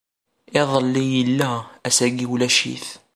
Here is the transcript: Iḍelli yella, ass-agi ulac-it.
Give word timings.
Iḍelli 0.59 1.05
yella, 1.15 1.51
ass-agi 1.87 2.25
ulac-it. 2.33 2.87